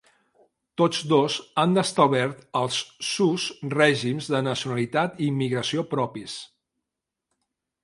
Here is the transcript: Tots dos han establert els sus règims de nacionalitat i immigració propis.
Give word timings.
Tots 0.81 1.01
dos 1.09 1.35
han 1.63 1.81
establert 1.81 2.39
els 2.61 2.79
sus 3.09 3.45
règims 3.75 4.31
de 4.37 4.41
nacionalitat 4.49 5.23
i 5.27 5.31
immigració 5.35 5.87
propis. 5.95 6.41